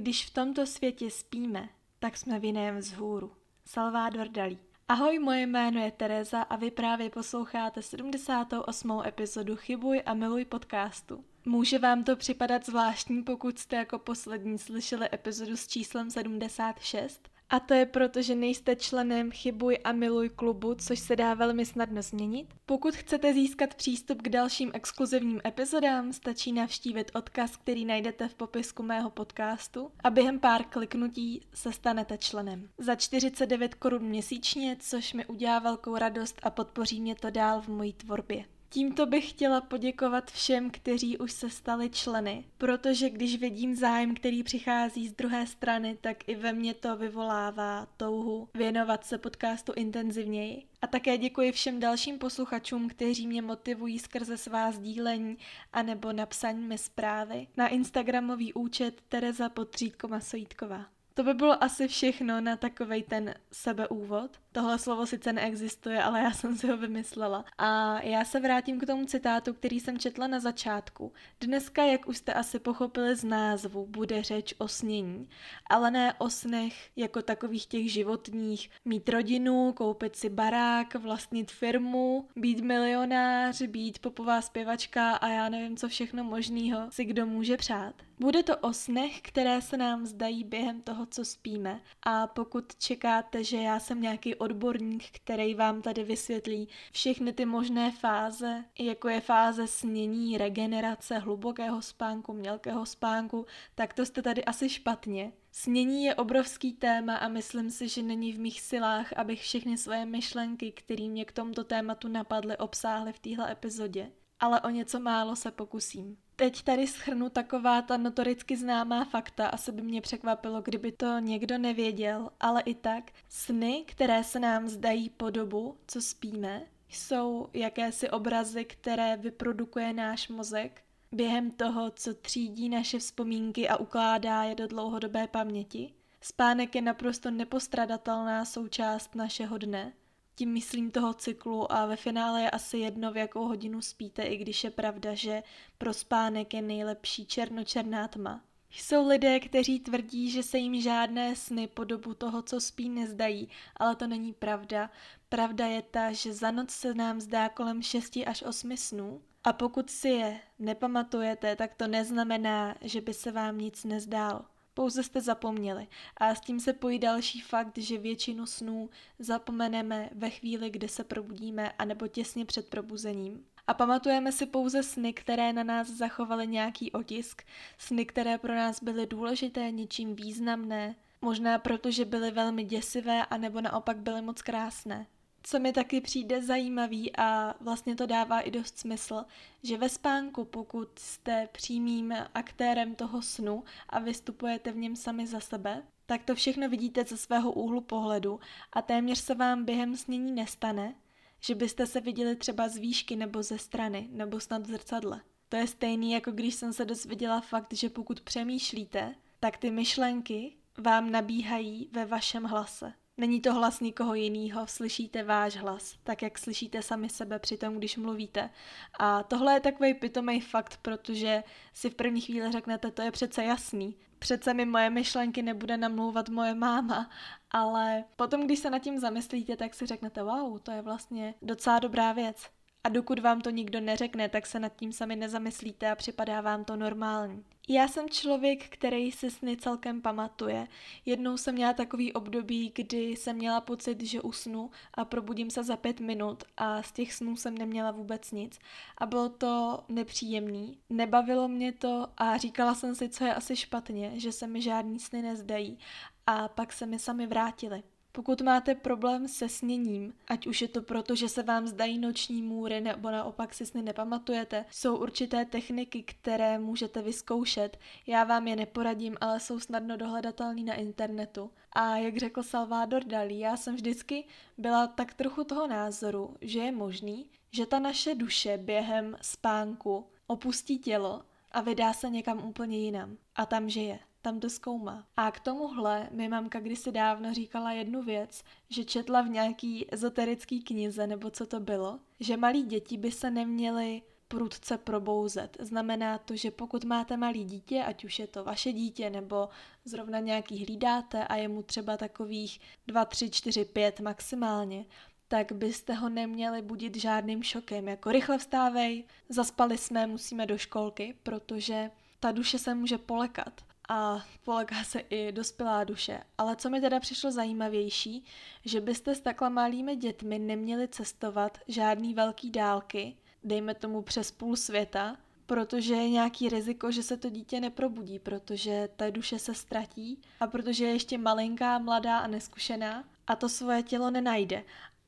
[0.00, 3.32] Když v tomto světě spíme, tak jsme v jiném vzhůru.
[3.64, 4.58] Salvador Dalí.
[4.88, 9.02] Ahoj, moje jméno je Tereza a vy právě posloucháte 78.
[9.06, 11.24] epizodu Chybuj a miluj podcastu.
[11.44, 17.29] Může vám to připadat zvláštní, pokud jste jako poslední slyšeli epizodu s číslem 76?
[17.50, 21.66] A to je proto, že nejste členem Chybuj a miluj klubu, což se dá velmi
[21.66, 22.46] snadno změnit.
[22.66, 28.82] Pokud chcete získat přístup k dalším exkluzivním epizodám, stačí navštívit odkaz, který najdete v popisku
[28.82, 32.68] mého podcastu a během pár kliknutí se stanete členem.
[32.78, 37.68] Za 49 korun měsíčně, což mi udělá velkou radost a podpoří mě to dál v
[37.68, 38.44] mojí tvorbě.
[38.72, 44.42] Tímto bych chtěla poděkovat všem, kteří už se stali členy, protože když vidím zájem, který
[44.42, 50.64] přichází z druhé strany, tak i ve mně to vyvolává touhu věnovat se podcastu intenzivněji.
[50.82, 55.38] A také děkuji všem dalším posluchačům, kteří mě motivují skrze svá sdílení
[55.72, 60.99] anebo napsaní mi zprávy na Instagramový účet Tereza Potřídko Masojítková.
[61.20, 64.30] To by bylo asi všechno na takovej ten sebeúvod.
[64.52, 67.44] Tohle slovo sice neexistuje, ale já jsem si ho vymyslela.
[67.58, 71.12] A já se vrátím k tomu citátu, který jsem četla na začátku.
[71.40, 75.28] Dneska, jak už jste asi pochopili z názvu, bude řeč o snění.
[75.66, 78.70] Ale ne o snech jako takových těch životních.
[78.84, 85.76] Mít rodinu, koupit si barák, vlastnit firmu, být milionář, být popová zpěvačka a já nevím,
[85.76, 87.94] co všechno možného si kdo může přát.
[88.20, 91.80] Bude to o snech, které se nám zdají během toho, co spíme.
[92.02, 97.90] A pokud čekáte, že já jsem nějaký odborník, který vám tady vysvětlí všechny ty možné
[97.90, 104.68] fáze, jako je fáze snění, regenerace, hlubokého spánku, mělkého spánku, tak to jste tady asi
[104.68, 105.32] špatně.
[105.52, 110.06] Snění je obrovský téma a myslím si, že není v mých silách, abych všechny svoje
[110.06, 114.10] myšlenky, které mě k tomuto tématu napadly, obsáhly v téhle epizodě.
[114.40, 116.16] Ale o něco málo se pokusím.
[116.36, 121.58] Teď tady schrnu taková ta notoricky známá fakta, asi by mě překvapilo, kdyby to někdo
[121.58, 128.10] nevěděl, ale i tak sny, které se nám zdají po dobu, co spíme, jsou jakési
[128.10, 134.66] obrazy, které vyprodukuje náš mozek během toho, co třídí naše vzpomínky a ukládá je do
[134.66, 135.94] dlouhodobé paměti.
[136.20, 139.92] Spánek je naprosto nepostradatelná součást našeho dne
[140.40, 144.36] tím myslím toho cyklu a ve finále je asi jedno, v jakou hodinu spíte, i
[144.36, 145.42] když je pravda, že
[145.78, 148.40] pro spánek je nejlepší černočerná tma.
[148.70, 153.48] Jsou lidé, kteří tvrdí, že se jim žádné sny po dobu toho, co spí, nezdají,
[153.76, 154.90] ale to není pravda.
[155.28, 159.52] Pravda je ta, že za noc se nám zdá kolem 6 až 8 snů a
[159.52, 164.49] pokud si je nepamatujete, tak to neznamená, že by se vám nic nezdálo.
[164.74, 165.86] Pouze jste zapomněli.
[166.16, 171.04] A s tím se pojí další fakt, že většinu snů zapomeneme ve chvíli, kdy se
[171.04, 173.44] probudíme, anebo těsně před probuzením.
[173.66, 177.42] A pamatujeme si pouze sny, které na nás zachovaly nějaký otisk,
[177.78, 183.60] sny, které pro nás byly důležité, něčím významné, možná proto, že byly velmi děsivé, anebo
[183.60, 185.06] naopak byly moc krásné.
[185.42, 189.24] Co mi taky přijde zajímavý a vlastně to dává i dost smysl,
[189.62, 195.40] že ve spánku, pokud jste přímým aktérem toho snu a vystupujete v něm sami za
[195.40, 198.40] sebe, tak to všechno vidíte ze svého úhlu pohledu
[198.72, 200.94] a téměř se vám během snění nestane,
[201.40, 205.20] že byste se viděli třeba z výšky nebo ze strany nebo snad v zrcadle.
[205.48, 210.56] To je stejný, jako když jsem se dozvěděla fakt, že pokud přemýšlíte, tak ty myšlenky
[210.78, 212.92] vám nabíhají ve vašem hlase.
[213.20, 217.76] Není to hlas nikoho jiného, slyšíte váš hlas, tak jak slyšíte sami sebe při tom,
[217.76, 218.50] když mluvíte.
[218.98, 221.42] A tohle je takový pitomý fakt, protože
[221.72, 223.96] si v první chvíli řeknete, to je přece jasný.
[224.18, 227.10] Přece mi moje myšlenky nebude namlouvat moje máma,
[227.50, 231.78] ale potom, když se nad tím zamyslíte, tak si řeknete, wow, to je vlastně docela
[231.78, 232.46] dobrá věc.
[232.84, 236.64] A dokud vám to nikdo neřekne, tak se nad tím sami nezamyslíte a připadá vám
[236.64, 237.44] to normální.
[237.72, 240.68] Já jsem člověk, který si sny celkem pamatuje.
[241.06, 245.76] Jednou jsem měla takový období, kdy jsem měla pocit, že usnu a probudím se za
[245.76, 248.58] pět minut a z těch snů jsem neměla vůbec nic.
[248.98, 254.12] A bylo to nepříjemný, nebavilo mě to a říkala jsem si, co je asi špatně,
[254.14, 255.78] že se mi žádný sny nezdají
[256.26, 257.82] a pak se mi sami vrátily.
[258.12, 262.42] Pokud máte problém se sněním, ať už je to proto, že se vám zdají noční
[262.42, 267.78] můry nebo naopak si sny nepamatujete, jsou určité techniky, které můžete vyzkoušet.
[268.06, 271.50] Já vám je neporadím, ale jsou snadno dohledatelné na internetu.
[271.72, 274.24] A jak řekl Salvador Dalí, já jsem vždycky
[274.58, 280.78] byla tak trochu toho názoru, že je možný, že ta naše duše během spánku opustí
[280.78, 281.22] tělo
[281.52, 283.16] a vydá se někam úplně jinam.
[283.36, 285.06] A tam žije tam to zkoumá.
[285.16, 290.62] A k tomuhle mi mamka kdysi dávno říkala jednu věc, že četla v nějaký ezoterický
[290.62, 295.56] knize, nebo co to bylo, že malí děti by se neměly prudce probouzet.
[295.60, 299.48] Znamená to, že pokud máte malý dítě, ať už je to vaše dítě nebo
[299.84, 304.84] zrovna nějaký hlídáte a je mu třeba takových 2, 3, 4, 5 maximálně,
[305.28, 311.14] tak byste ho neměli budit žádným šokem, jako rychle vstávej, zaspali jsme, musíme do školky,
[311.22, 311.90] protože
[312.20, 316.20] ta duše se může polekat a poleká se i dospělá duše.
[316.38, 318.24] Ale co mi teda přišlo zajímavější,
[318.64, 324.56] že byste s takhle malými dětmi neměli cestovat žádný velký dálky, dejme tomu přes půl
[324.56, 325.16] světa,
[325.46, 330.46] protože je nějaký riziko, že se to dítě neprobudí, protože ta duše se ztratí a
[330.46, 334.64] protože je ještě malinká, mladá a neskušená a to svoje tělo nenajde.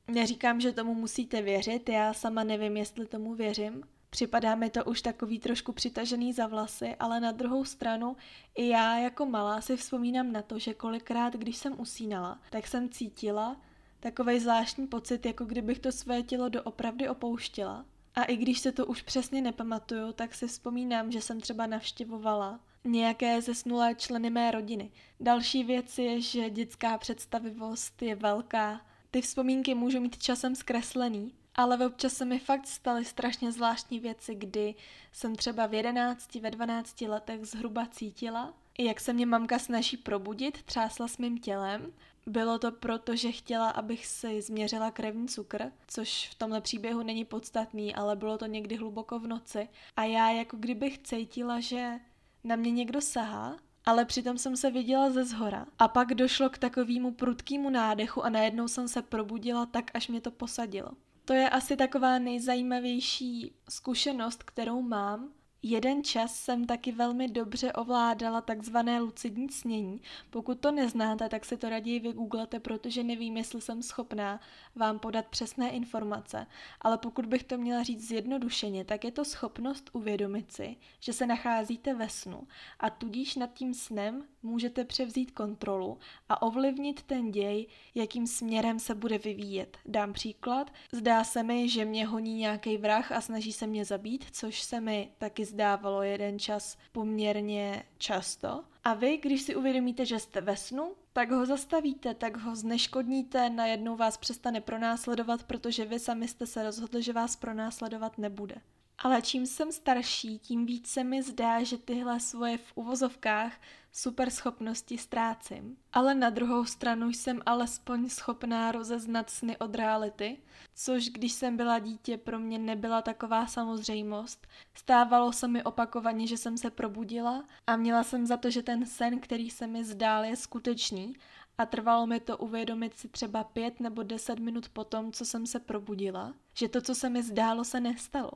[0.07, 3.83] Neříkám, že tomu musíte věřit, já sama nevím, jestli tomu věřím.
[4.13, 8.17] Připadá mi to už takový trošku přitažený za vlasy, ale na druhou stranu
[8.55, 12.89] i já jako malá si vzpomínám na to, že kolikrát, když jsem usínala, tak jsem
[12.89, 13.61] cítila
[13.99, 17.85] takový zvláštní pocit, jako kdybych to své tělo doopravdy opouštěla.
[18.15, 22.59] A i když se to už přesně nepamatuju, tak si vzpomínám, že jsem třeba navštěvovala
[22.83, 24.91] nějaké zesnulé členy mé rodiny.
[25.19, 28.81] Další věc je, že dětská představivost je velká
[29.11, 34.35] ty vzpomínky můžou mít časem zkreslený, ale občas se mi fakt staly strašně zvláštní věci,
[34.35, 34.75] kdy
[35.11, 40.63] jsem třeba v 11, ve 12 letech zhruba cítila, jak se mě mamka snaží probudit,
[40.63, 41.93] třásla s mým tělem.
[42.27, 47.25] Bylo to proto, že chtěla, abych si změřila krevní cukr, což v tomhle příběhu není
[47.25, 49.69] podstatný, ale bylo to někdy hluboko v noci.
[49.95, 51.99] A já jako kdybych cítila, že
[52.43, 55.65] na mě někdo sahá ale přitom jsem se viděla ze zhora.
[55.79, 60.21] A pak došlo k takovému prudkému nádechu a najednou jsem se probudila tak, až mě
[60.21, 60.89] to posadilo.
[61.25, 65.33] To je asi taková nejzajímavější zkušenost, kterou mám,
[65.65, 70.01] Jeden čas jsem taky velmi dobře ovládala takzvané lucidní snění.
[70.29, 74.39] Pokud to neznáte, tak si to raději vygooglete, protože nevím, jestli jsem schopná
[74.75, 76.47] vám podat přesné informace.
[76.81, 81.27] Ale pokud bych to měla říct zjednodušeně, tak je to schopnost uvědomit si, že se
[81.27, 82.47] nacházíte ve snu
[82.79, 85.97] a tudíž nad tím snem můžete převzít kontrolu
[86.29, 89.77] a ovlivnit ten děj, jakým směrem se bude vyvíjet.
[89.85, 90.73] Dám příklad.
[90.91, 94.81] Zdá se mi, že mě honí nějaký vrah a snaží se mě zabít, což se
[94.81, 98.63] mi taky zdávalo jeden čas poměrně často.
[98.83, 103.49] A vy, když si uvědomíte, že jste ve snu, tak ho zastavíte, tak ho zneškodníte,
[103.49, 108.55] najednou vás přestane pronásledovat, protože vy sami jste se rozhodli, že vás pronásledovat nebude.
[108.97, 113.53] Ale čím jsem starší, tím víc se mi zdá, že tyhle svoje v uvozovkách
[113.91, 115.77] super schopnosti ztrácím.
[115.93, 120.37] Ale na druhou stranu jsem alespoň schopná rozeznat sny od reality,
[120.75, 124.47] což když jsem byla dítě pro mě nebyla taková samozřejmost.
[124.73, 128.85] Stávalo se mi opakovaně, že jsem se probudila a měla jsem za to, že ten
[128.85, 131.15] sen, který se mi zdál, je skutečný
[131.57, 135.59] a trvalo mi to uvědomit si třeba pět nebo deset minut potom, co jsem se
[135.59, 138.31] probudila, že to, co se mi zdálo, se nestalo.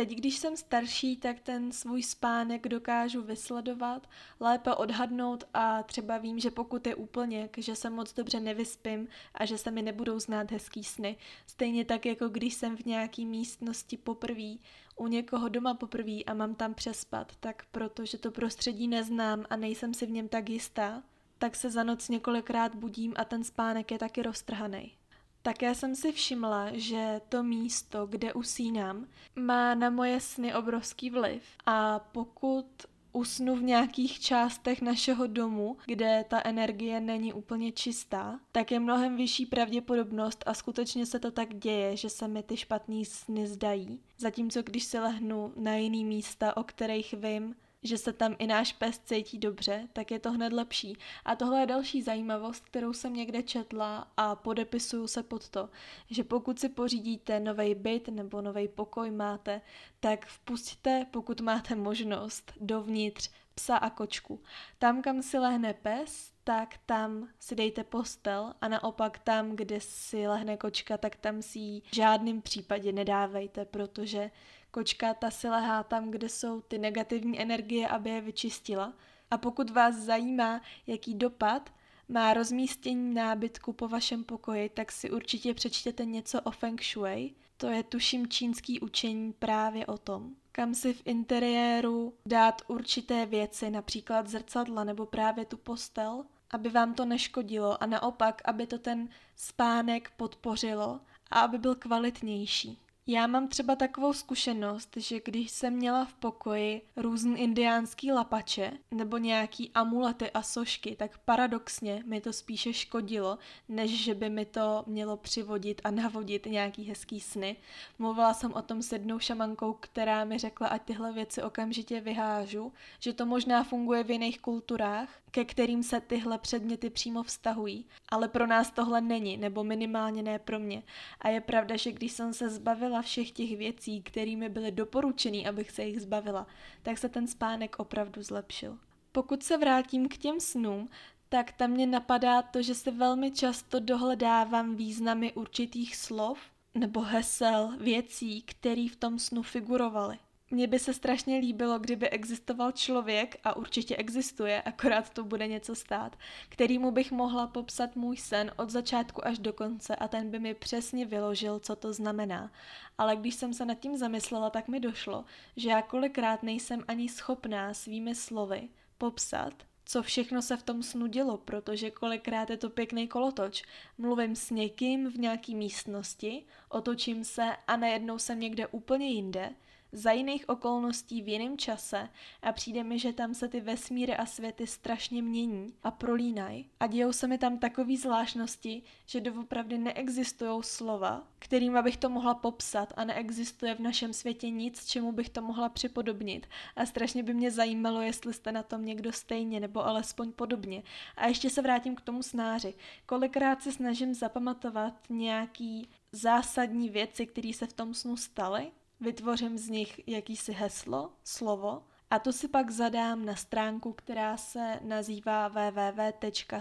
[0.00, 4.08] Teď, když jsem starší, tak ten svůj spánek dokážu vysledovat,
[4.40, 9.44] lépe odhadnout a třeba vím, že pokud je úplně, že se moc dobře nevyspím a
[9.46, 11.16] že se mi nebudou znát hezký sny.
[11.46, 14.54] Stejně tak, jako když jsem v nějaký místnosti poprvé,
[14.96, 19.94] u někoho doma poprvé a mám tam přespat, tak protože to prostředí neznám a nejsem
[19.94, 21.02] si v něm tak jistá,
[21.38, 24.99] tak se za noc několikrát budím a ten spánek je taky roztrhaný.
[25.42, 29.06] Také jsem si všimla, že to místo, kde usínám,
[29.36, 31.42] má na moje sny obrovský vliv.
[31.66, 32.66] A pokud
[33.12, 39.16] usnu v nějakých částech našeho domu, kde ta energie není úplně čistá, tak je mnohem
[39.16, 44.00] vyšší pravděpodobnost a skutečně se to tak děje, že se mi ty špatný sny zdají.
[44.18, 48.72] Zatímco když se lehnu na jiný místa, o kterých vím, že se tam i náš
[48.72, 50.96] pes cítí dobře, tak je to hned lepší.
[51.24, 55.68] A tohle je další zajímavost, kterou jsem někde četla a podepisuju se pod to,
[56.10, 59.60] že pokud si pořídíte nový byt nebo nový pokoj máte,
[60.00, 64.42] tak vpustíte, pokud máte možnost, dovnitř psa a kočku.
[64.78, 70.26] Tam, kam si lehne pes, tak tam si dejte postel a naopak tam, kde si
[70.26, 74.30] lehne kočka, tak tam si ji v žádném případě nedávejte, protože
[74.70, 78.92] Kočka ta si lehá tam, kde jsou ty negativní energie, aby je vyčistila.
[79.30, 81.70] A pokud vás zajímá, jaký dopad
[82.08, 87.34] má rozmístění nábytku po vašem pokoji, tak si určitě přečtěte něco o Feng Shui.
[87.56, 90.30] To je tuším čínský učení právě o tom.
[90.52, 96.94] Kam si v interiéru dát určité věci, například zrcadla nebo právě tu postel, aby vám
[96.94, 101.00] to neškodilo a naopak, aby to ten spánek podpořilo
[101.30, 102.78] a aby byl kvalitnější.
[103.12, 109.18] Já mám třeba takovou zkušenost, že když jsem měla v pokoji různý indiánský lapače nebo
[109.18, 113.38] nějaký amulety a sošky, tak paradoxně mi to spíše škodilo,
[113.68, 117.56] než že by mi to mělo přivodit a navodit nějaký hezký sny.
[117.98, 122.72] Mluvila jsem o tom s jednou šamankou, která mi řekla, ať tyhle věci okamžitě vyhážu,
[123.00, 128.28] že to možná funguje v jiných kulturách, ke kterým se tyhle předměty přímo vztahují, ale
[128.28, 130.82] pro nás tohle není, nebo minimálně ne pro mě.
[131.20, 135.70] A je pravda, že když jsem se zbavila všech těch věcí, kterými byly doporučený, abych
[135.70, 136.46] se jich zbavila,
[136.82, 138.78] tak se ten spánek opravdu zlepšil.
[139.12, 140.88] Pokud se vrátím k těm snům,
[141.28, 146.38] tak tam mě napadá to, že se velmi často dohledávám významy určitých slov
[146.74, 150.18] nebo hesel, věcí, které v tom snu figurovaly.
[150.52, 155.74] Mně by se strašně líbilo, kdyby existoval člověk, a určitě existuje, akorát to bude něco
[155.74, 156.16] stát,
[156.48, 160.54] kterýmu bych mohla popsat můj sen od začátku až do konce a ten by mi
[160.54, 162.52] přesně vyložil, co to znamená.
[162.98, 165.24] Ale když jsem se nad tím zamyslela, tak mi došlo,
[165.56, 169.54] že já kolikrát nejsem ani schopná svými slovy popsat,
[169.84, 173.62] co všechno se v tom snu dělo, protože kolikrát je to pěkný kolotoč.
[173.98, 179.50] Mluvím s někým v nějaký místnosti, otočím se a najednou jsem někde úplně jinde,
[179.92, 182.08] za jiných okolností v jiném čase
[182.42, 186.86] a přijde mi, že tam se ty vesmíry a světy strašně mění a prolínají a
[186.86, 192.92] dějou se mi tam takové zvláštnosti, že doopravdy neexistují slova, kterým bych to mohla popsat
[192.96, 197.50] a neexistuje v našem světě nic, čemu bych to mohla připodobnit a strašně by mě
[197.50, 200.82] zajímalo, jestli jste na tom někdo stejně nebo alespoň podobně.
[201.16, 202.74] A ještě se vrátím k tomu snáři.
[203.06, 208.70] Kolikrát se snažím zapamatovat nějaký zásadní věci, které se v tom snu staly
[209.00, 214.80] vytvořím z nich jakýsi heslo, slovo a to si pak zadám na stránku, která se
[214.82, 216.56] nazývá www.snář.cz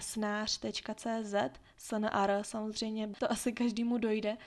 [1.78, 4.38] SNR samozřejmě, to asi každému dojde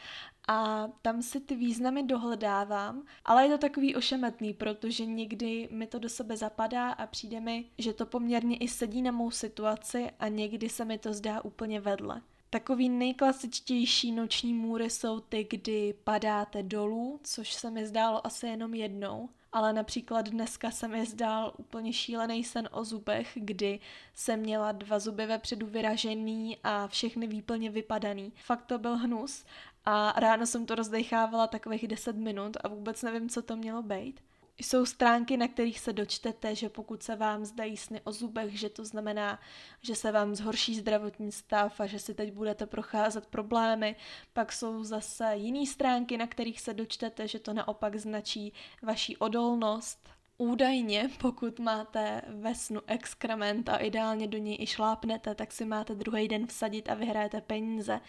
[0.48, 5.98] a tam si ty významy dohledávám, ale je to takový ošemetný, protože někdy mi to
[5.98, 10.28] do sebe zapadá a přijde mi, že to poměrně i sedí na mou situaci a
[10.28, 12.22] někdy se mi to zdá úplně vedle.
[12.52, 18.74] Takový nejklasičtější noční můry jsou ty, kdy padáte dolů, což se mi zdálo asi jenom
[18.74, 23.80] jednou, ale například dneska se mi zdál úplně šílený sen o zubech, kdy
[24.14, 28.32] jsem měla dva zuby vepředu vyražený a všechny výplně vypadaný.
[28.36, 29.44] Fakt to byl hnus
[29.84, 34.20] a ráno jsem to rozdechávala takových 10 minut a vůbec nevím, co to mělo být.
[34.58, 38.68] Jsou stránky, na kterých se dočtete, že pokud se vám zdají sny o zubech, že
[38.68, 39.40] to znamená,
[39.82, 43.96] že se vám zhorší zdravotní stav a že si teď budete procházet problémy.
[44.32, 50.08] Pak jsou zase jiné stránky, na kterých se dočtete, že to naopak značí vaší odolnost.
[50.38, 55.94] Údajně, pokud máte ve snu exkrement a ideálně do něj i šlápnete, tak si máte
[55.94, 58.00] druhý den vsadit a vyhrajete peníze.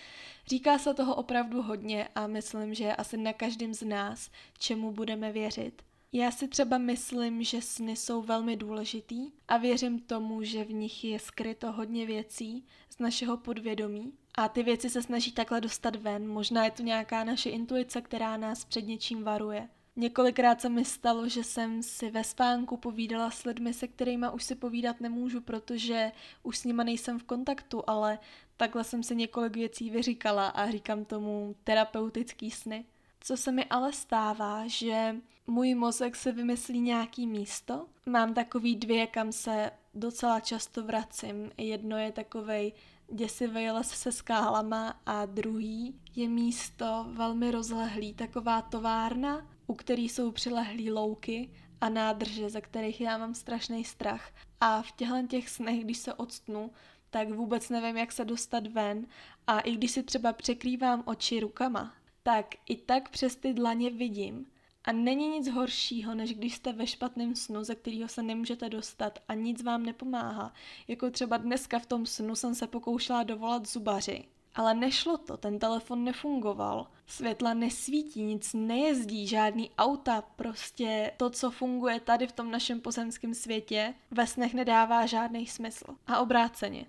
[0.47, 5.31] Říká se toho opravdu hodně a myslím, že asi na každém z nás, čemu budeme
[5.31, 5.81] věřit.
[6.15, 11.03] Já si třeba myslím, že sny jsou velmi důležitý a věřím tomu, že v nich
[11.03, 16.27] je skryto hodně věcí z našeho podvědomí a ty věci se snaží takhle dostat ven.
[16.27, 19.69] Možná je to nějaká naše intuice, která nás před něčím varuje.
[19.95, 24.43] Několikrát se mi stalo, že jsem si ve spánku povídala s lidmi, se kterými už
[24.43, 26.11] si povídat nemůžu, protože
[26.43, 28.19] už s nima nejsem v kontaktu, ale
[28.57, 32.85] takhle jsem si několik věcí vyříkala a říkám tomu terapeutický sny.
[33.25, 35.15] Co se mi ale stává, že
[35.47, 37.85] můj mozek se vymyslí nějaký místo.
[38.05, 41.51] Mám takový dvě, kam se docela často vracím.
[41.57, 42.73] Jedno je takovej
[43.11, 50.31] děsivý les se skálama a druhý je místo velmi rozlehlý, taková továrna, u který jsou
[50.31, 51.49] přilehlý louky
[51.81, 54.31] a nádrže, ze kterých já mám strašný strach.
[54.61, 56.71] A v těchto těch snech, když se odstnu,
[57.09, 59.07] tak vůbec nevím, jak se dostat ven
[59.47, 64.45] a i když si třeba překrývám oči rukama, tak i tak přes ty dlaně vidím.
[64.85, 69.19] A není nic horšího, než když jste ve špatném snu, ze kterého se nemůžete dostat
[69.27, 70.53] a nic vám nepomáhá.
[70.87, 74.23] Jako třeba dneska v tom snu jsem se pokoušela dovolat zubaři.
[74.55, 76.87] Ale nešlo to, ten telefon nefungoval.
[77.07, 83.33] Světla nesvítí, nic nejezdí, žádný auta, prostě to, co funguje tady v tom našem pozemském
[83.33, 85.85] světě, ve snech nedává žádný smysl.
[86.07, 86.85] A obráceně.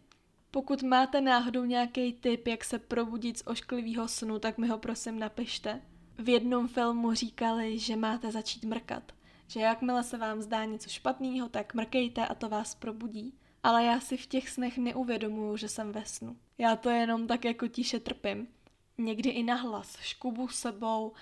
[0.55, 5.19] Pokud máte náhodou nějaký tip, jak se probudit z ošklivého snu, tak mi ho prosím
[5.19, 5.83] napište.
[6.19, 9.13] V jednom filmu říkali, že máte začít mrkat.
[9.47, 13.35] Že jakmile se vám zdá něco špatného, tak mrkejte a to vás probudí.
[13.63, 16.37] Ale já si v těch snech neuvědomuju, že jsem ve snu.
[16.59, 18.49] Já to jenom tak jako tiše trpím.
[18.99, 21.13] Někdy i nahlas, škubu sebou,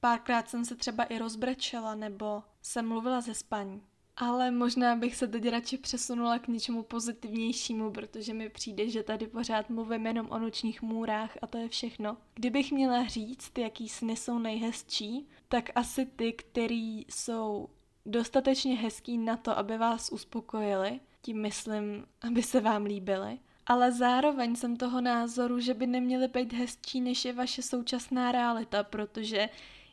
[0.00, 3.82] párkrát jsem se třeba i rozbrečela nebo jsem mluvila ze spaní.
[4.20, 9.26] Ale možná bych se teď radši přesunula k něčemu pozitivnějšímu, protože mi přijde, že tady
[9.26, 12.16] pořád mluvím jenom o nočních můrách a to je všechno.
[12.34, 17.68] Kdybych měla říct, jaký sny jsou nejhezčí, tak asi ty, který jsou
[18.06, 23.38] dostatečně hezký na to, aby vás uspokojili, tím myslím, aby se vám líbily.
[23.66, 28.82] Ale zároveň jsem toho názoru, že by neměly být hezčí, než je vaše současná realita,
[28.84, 29.48] protože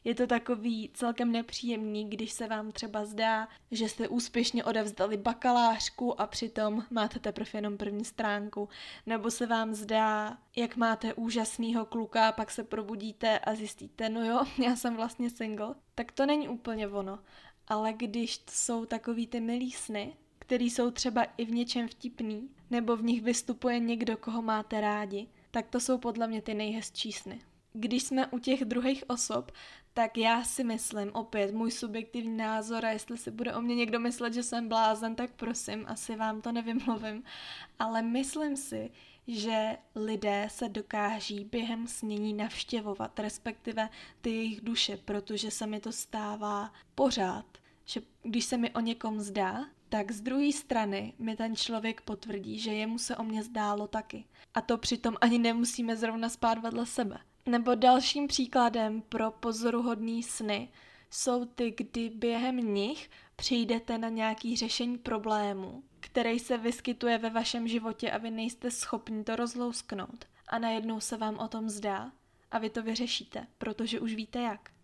[0.05, 6.21] je to takový celkem nepříjemný, když se vám třeba zdá, že jste úspěšně odevzdali bakalářku
[6.21, 8.69] a přitom máte teprve jenom první stránku.
[9.05, 14.43] Nebo se vám zdá, jak máte úžasného kluka, pak se probudíte a zjistíte, no jo,
[14.63, 15.75] já jsem vlastně single.
[15.95, 17.19] Tak to není úplně ono.
[17.67, 22.97] Ale když jsou takový ty milý sny, který jsou třeba i v něčem vtipný, nebo
[22.97, 27.41] v nich vystupuje někdo, koho máte rádi, tak to jsou podle mě ty nejhezčí sny.
[27.77, 29.51] Když jsme u těch druhých osob,
[29.93, 33.99] tak já si myslím, opět můj subjektivní názor a jestli si bude o mě někdo
[33.99, 37.23] myslet, že jsem blázen, tak prosím, asi vám to nevymluvím,
[37.79, 38.91] ale myslím si,
[39.27, 43.89] že lidé se dokáží během snění navštěvovat, respektive
[44.21, 47.45] ty jejich duše, protože se mi to stává pořád,
[47.85, 52.59] že když se mi o někom zdá, tak z druhé strany mi ten člověk potvrdí,
[52.59, 54.25] že jemu se o mě zdálo taky.
[54.53, 57.17] A to přitom ani nemusíme zrovna spát vedle sebe.
[57.49, 60.69] Nebo dalším příkladem pro pozoruhodný sny
[61.11, 67.67] jsou ty, kdy během nich přijdete na nějaký řešení problému, který se vyskytuje ve vašem
[67.67, 70.25] životě a vy nejste schopni to rozlousknout.
[70.47, 72.11] A najednou se vám o tom zdá
[72.51, 74.74] a vy to vyřešíte, protože už víte jak.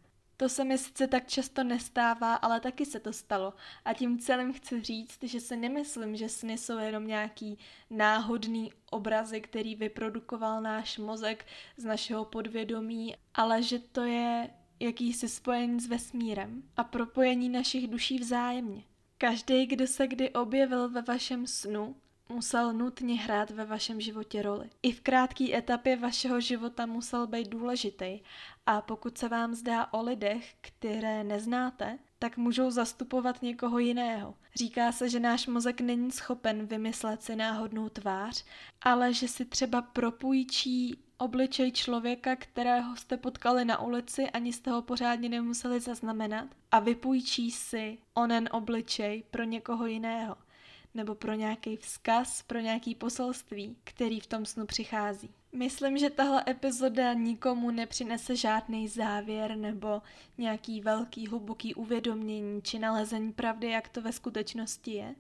[0.41, 3.53] To se mi sice tak často nestává, ale taky se to stalo.
[3.85, 7.57] A tím celým chci říct, že si nemyslím, že sny jsou jenom nějaký
[7.89, 11.45] náhodný obrazy, který vyprodukoval náš mozek
[11.77, 18.19] z našeho podvědomí, ale že to je jakýsi spojení s vesmírem a propojení našich duší
[18.19, 18.83] vzájemně.
[19.17, 21.95] Každý, kdo se kdy objevil ve vašem snu,
[22.31, 24.69] musel nutně hrát ve vašem životě roli.
[24.83, 28.19] I v krátké etapě vašeho života musel být důležitý
[28.65, 34.35] a pokud se vám zdá o lidech, které neznáte, tak můžou zastupovat někoho jiného.
[34.55, 38.45] Říká se, že náš mozek není schopen vymyslet si náhodnou tvář,
[38.81, 44.81] ale že si třeba propůjčí obličej člověka, kterého jste potkali na ulici, ani jste ho
[44.81, 50.35] pořádně nemuseli zaznamenat a vypůjčí si onen obličej pro někoho jiného
[50.93, 55.29] nebo pro nějaký vzkaz, pro nějaký poselství, který v tom snu přichází.
[55.53, 60.01] Myslím, že tahle epizoda nikomu nepřinese žádný závěr nebo
[60.37, 65.15] nějaký velký hluboký uvědomění či nalezení pravdy, jak to ve skutečnosti je.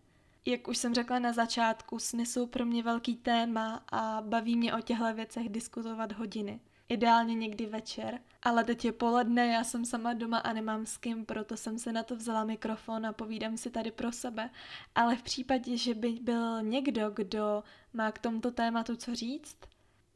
[0.45, 4.73] Jak už jsem řekla na začátku, sny jsou pro mě velký téma a baví mě
[4.73, 6.59] o těchto věcech diskutovat hodiny
[6.91, 8.19] ideálně někdy večer.
[8.41, 11.93] Ale teď je poledne, já jsem sama doma a nemám s kým, proto jsem se
[11.93, 14.49] na to vzala mikrofon a povídám si tady pro sebe.
[14.95, 17.63] Ale v případě, že by byl někdo, kdo
[17.93, 19.57] má k tomuto tématu co říct,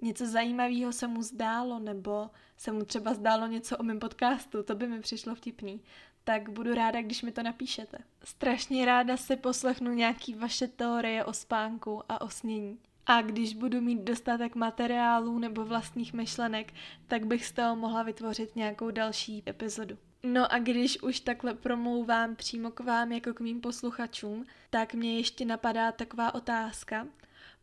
[0.01, 4.75] něco zajímavého se mu zdálo, nebo se mu třeba zdálo něco o mém podcastu, to
[4.75, 5.81] by mi přišlo vtipný,
[6.23, 7.97] tak budu ráda, když mi to napíšete.
[8.23, 12.79] Strašně ráda si poslechnu nějaký vaše teorie o spánku a o snění.
[13.05, 16.73] A když budu mít dostatek materiálů nebo vlastních myšlenek,
[17.07, 19.97] tak bych z toho mohla vytvořit nějakou další epizodu.
[20.23, 25.17] No a když už takhle promlouvám přímo k vám jako k mým posluchačům, tak mě
[25.17, 27.07] ještě napadá taková otázka.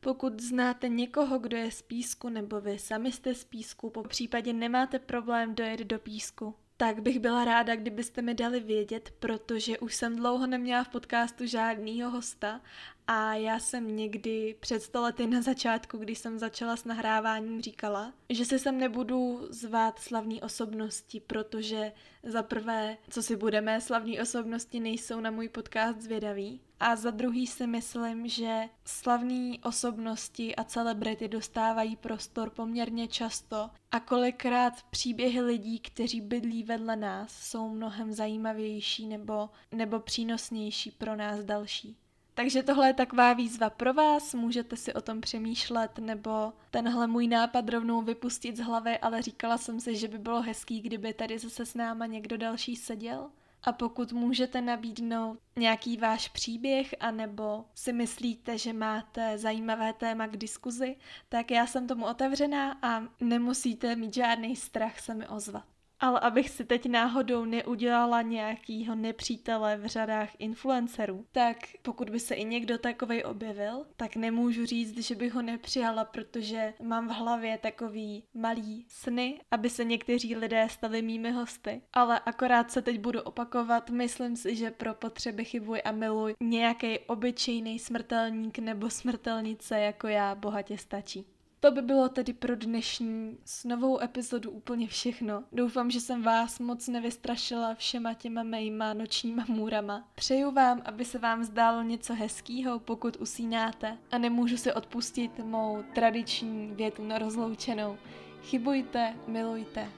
[0.05, 4.53] Pokud znáte někoho, kdo je z písku, nebo vy sami jste z písku, po případě
[4.53, 9.95] nemáte problém dojet do písku, tak bych byla ráda, kdybyste mi dali vědět, protože už
[9.95, 12.61] jsem dlouho neměla v podcastu žádnýho hosta
[13.07, 18.45] a já jsem někdy před stolety na začátku, když jsem začala s nahráváním, říkala, že
[18.45, 25.21] se sem nebudu zvát slavní osobnosti, protože za prvé, co si budeme, slavní osobnosti nejsou
[25.21, 26.61] na můj podcast zvědaví.
[26.85, 34.01] A za druhý si myslím, že slavní osobnosti a celebrity dostávají prostor poměrně často a
[34.01, 41.45] kolikrát příběhy lidí, kteří bydlí vedle nás, jsou mnohem zajímavější nebo, nebo přínosnější pro nás
[41.45, 41.97] další.
[42.35, 47.27] Takže tohle je taková výzva pro vás, můžete si o tom přemýšlet nebo tenhle můj
[47.27, 51.39] nápad rovnou vypustit z hlavy, ale říkala jsem si, že by bylo hezký, kdyby tady
[51.39, 53.31] zase s náma někdo další seděl.
[53.63, 60.37] A pokud můžete nabídnout nějaký váš příběh, anebo si myslíte, že máte zajímavé téma k
[60.37, 60.97] diskuzi,
[61.29, 65.72] tak já jsem tomu otevřená a nemusíte mít žádný strach se mi ozvat.
[66.03, 72.35] Ale abych si teď náhodou neudělala nějakýho nepřítele v řadách influencerů, tak pokud by se
[72.35, 77.59] i někdo takovej objevil, tak nemůžu říct, že bych ho nepřijala, protože mám v hlavě
[77.59, 81.83] takový malý sny, aby se někteří lidé stali mými hosty.
[81.93, 86.99] Ale akorát se teď budu opakovat, myslím si, že pro potřeby chybuj a miluj nějaký
[86.99, 91.32] obyčejný smrtelník nebo smrtelnice jako já bohatě stačí.
[91.65, 95.45] To by bylo tedy pro dnešní s novou epizodu úplně všechno.
[95.53, 100.09] Doufám, že jsem vás moc nevystrašila všema těma mýma nočníma můrama.
[100.15, 105.83] Přeju vám, aby se vám zdálo něco hezkýho, pokud usínáte a nemůžu si odpustit mou
[105.95, 107.97] tradiční větu na rozloučenou.
[108.43, 109.89] Chybujte, milujte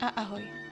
[0.00, 0.63] a ahoj.